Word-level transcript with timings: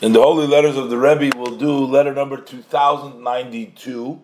In 0.00 0.12
the 0.12 0.22
Holy 0.22 0.46
Letters 0.46 0.76
of 0.76 0.90
the 0.90 0.96
Rebbe, 0.96 1.36
we'll 1.36 1.56
do 1.56 1.72
letter 1.84 2.14
number 2.14 2.36
2092. 2.36 4.22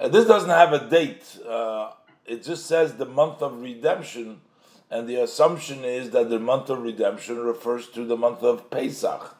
And 0.00 0.14
this 0.14 0.24
doesn't 0.24 0.48
have 0.48 0.72
a 0.72 0.88
date, 0.88 1.38
uh, 1.46 1.90
it 2.24 2.42
just 2.42 2.64
says 2.64 2.94
the 2.94 3.04
month 3.04 3.42
of 3.42 3.60
redemption. 3.60 4.40
And 4.90 5.06
the 5.06 5.16
assumption 5.16 5.84
is 5.84 6.08
that 6.10 6.30
the 6.30 6.38
month 6.38 6.70
of 6.70 6.82
redemption 6.82 7.36
refers 7.36 7.88
to 7.88 8.06
the 8.06 8.16
month 8.16 8.42
of 8.42 8.70
Pesach, 8.70 9.36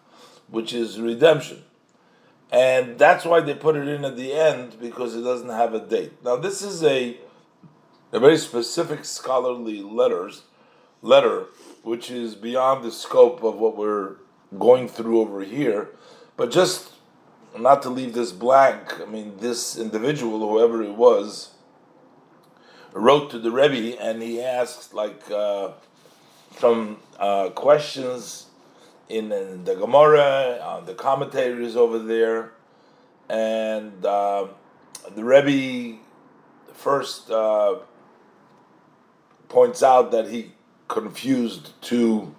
which 0.48 0.74
is 0.74 1.00
redemption. 1.00 1.62
And 2.52 2.98
that's 2.98 3.24
why 3.24 3.40
they 3.40 3.54
put 3.54 3.74
it 3.74 3.88
in 3.88 4.04
at 4.04 4.18
the 4.18 4.34
end 4.34 4.78
because 4.78 5.16
it 5.16 5.22
doesn't 5.22 5.48
have 5.48 5.72
a 5.72 5.80
date. 5.80 6.22
Now, 6.22 6.36
this 6.36 6.60
is 6.60 6.84
a, 6.84 7.16
a 8.12 8.20
very 8.20 8.36
specific 8.36 9.06
scholarly 9.06 9.80
letters 9.80 10.42
letter, 11.00 11.46
which 11.82 12.10
is 12.10 12.34
beyond 12.34 12.84
the 12.84 12.92
scope 12.92 13.42
of 13.42 13.54
what 13.56 13.78
we're 13.78 14.16
going 14.58 14.88
through 14.88 15.20
over 15.20 15.42
here, 15.42 15.90
but 16.36 16.50
just 16.50 16.92
not 17.58 17.82
to 17.82 17.90
leave 17.90 18.14
this 18.14 18.32
blank. 18.32 19.00
I 19.00 19.06
mean, 19.06 19.36
this 19.38 19.76
individual, 19.78 20.40
whoever 20.40 20.82
it 20.82 20.94
was, 20.94 21.50
wrote 22.92 23.30
to 23.30 23.38
the 23.38 23.50
Rebbe 23.50 24.00
and 24.00 24.22
he 24.22 24.40
asked 24.40 24.94
like 24.94 25.30
uh, 25.30 25.72
some 26.58 26.98
uh, 27.18 27.50
questions 27.50 28.46
in, 29.08 29.32
in, 29.32 29.64
the 29.64 29.74
Gemara, 29.74 30.58
uh, 30.62 30.80
the 30.80 30.94
commentators 30.94 31.76
over 31.76 31.98
there, 31.98 32.52
and 33.28 34.04
uh, 34.04 34.46
the 35.14 35.24
Rebbe 35.24 35.98
first 36.72 37.30
uh, 37.30 37.76
points 39.48 39.82
out 39.82 40.10
that 40.12 40.30
he 40.30 40.52
confused 40.88 41.72
two 41.82 42.34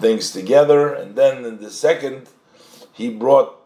things 0.00 0.30
together, 0.30 0.92
and 0.92 1.16
then 1.16 1.44
in 1.44 1.58
the 1.58 1.70
second, 1.70 2.28
he 2.92 3.08
brought 3.08 3.56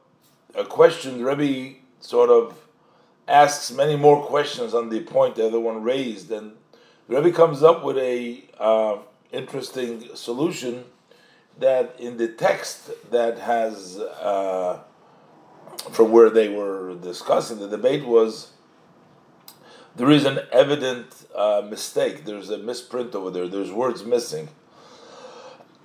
a 0.55 0.65
question. 0.65 1.19
The 1.19 1.25
Rebbe 1.25 1.79
sort 2.01 2.31
of 2.31 2.57
asks 3.29 3.71
many 3.71 3.97
more 3.97 4.25
questions 4.25 4.75
on 4.75 4.89
the 4.89 5.01
point 5.01 5.37
the 5.37 5.47
other 5.47 5.61
one 5.61 5.83
raised, 5.83 6.31
and 6.31 6.53
the 7.09 7.17
Rebbe 7.17 7.33
comes 7.33 7.63
up 7.63 7.85
with 7.85 7.99
a 7.99 8.45
uh, 8.59 8.99
interesting 9.33 10.09
solution 10.15 10.85
that 11.59 11.95
in 11.99 12.17
the 12.17 12.29
text 12.29 12.91
that 13.11 13.39
has 13.39 13.99
uh, 13.99 14.81
from 15.93 16.11
where 16.11 16.31
they 16.31 16.49
were 16.49 16.95
discussing 16.97 17.59
the 17.59 17.69
debate 17.69 18.05
was 18.05 18.53
there 19.97 20.11
is 20.11 20.25
an 20.25 20.41
evident 20.53 21.27
uh, 21.35 21.63
mistake. 21.69 22.25
There's 22.25 22.51
a 22.51 22.59
misprint 22.59 23.15
over 23.15 23.31
there. 23.31 23.49
There's 23.49 23.73
words 23.73 24.05
missing. 24.05 24.49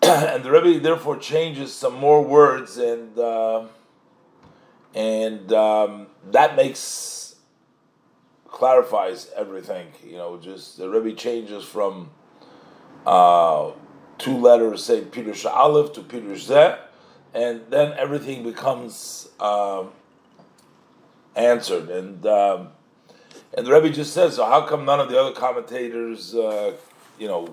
and 0.33 0.43
the 0.43 0.51
Rebbe 0.51 0.79
therefore 0.79 1.17
changes 1.17 1.73
some 1.73 1.95
more 1.95 2.23
words, 2.23 2.77
and 2.77 3.17
uh, 3.17 3.65
and 4.93 5.51
um, 5.51 6.07
that 6.31 6.55
makes 6.55 7.35
clarifies 8.47 9.31
everything. 9.35 9.87
You 10.05 10.17
know, 10.17 10.37
just 10.37 10.77
the 10.77 10.89
Rebbe 10.89 11.15
changes 11.15 11.63
from 11.63 12.11
uh, 13.05 13.71
two 14.19 14.37
letters, 14.37 14.83
say 14.83 15.01
Peter 15.01 15.33
Aleph 15.49 15.93
to 15.93 16.01
Peter 16.01 16.35
Zeh, 16.35 16.77
and 17.33 17.61
then 17.69 17.93
everything 17.97 18.43
becomes 18.43 19.29
uh, 19.39 19.85
answered. 21.35 21.89
And 21.89 22.23
um, 22.27 22.67
and 23.57 23.65
the 23.65 23.71
Rebbe 23.71 23.89
just 23.89 24.13
says, 24.13 24.35
so 24.35 24.45
how 24.45 24.67
come 24.67 24.85
none 24.85 24.99
of 24.99 25.09
the 25.09 25.19
other 25.19 25.31
commentators, 25.31 26.35
uh, 26.35 26.73
you 27.17 27.27
know? 27.27 27.45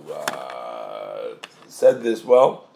Said 1.72 2.02
this 2.02 2.22
well. 2.22 2.68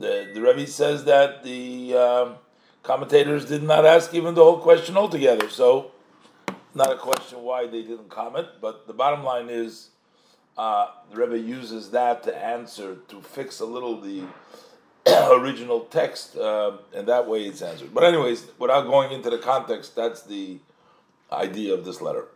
The, 0.00 0.32
the 0.34 0.42
Rebbe 0.42 0.66
says 0.66 1.04
that 1.04 1.44
the 1.44 1.94
um, 1.94 2.34
commentators 2.82 3.44
did 3.44 3.62
not 3.62 3.86
ask 3.86 4.12
even 4.14 4.34
the 4.34 4.42
whole 4.42 4.58
question 4.58 4.96
altogether. 4.96 5.48
So, 5.48 5.92
not 6.74 6.90
a 6.90 6.96
question 6.96 7.44
why 7.44 7.68
they 7.68 7.82
didn't 7.82 8.10
comment, 8.10 8.48
but 8.60 8.88
the 8.88 8.94
bottom 8.94 9.22
line 9.22 9.48
is 9.48 9.90
uh, 10.58 10.88
the 11.12 11.18
Rebbe 11.18 11.38
uses 11.38 11.92
that 11.92 12.24
to 12.24 12.36
answer, 12.36 12.96
to 13.08 13.22
fix 13.22 13.60
a 13.60 13.64
little 13.64 14.00
the 14.00 14.24
original 15.30 15.82
text, 15.82 16.36
uh, 16.36 16.78
and 16.92 17.06
that 17.06 17.28
way 17.28 17.44
it's 17.44 17.62
answered. 17.62 17.94
But, 17.94 18.02
anyways, 18.02 18.48
without 18.58 18.88
going 18.88 19.12
into 19.12 19.30
the 19.30 19.38
context, 19.38 19.94
that's 19.94 20.22
the 20.22 20.58
idea 21.30 21.74
of 21.74 21.84
this 21.84 22.00
letter. 22.00 22.26